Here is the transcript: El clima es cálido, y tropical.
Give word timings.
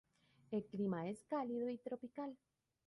El 0.49 0.65
clima 0.65 1.07
es 1.07 1.23
cálido, 1.25 1.69
y 1.69 1.77
tropical. 1.77 2.35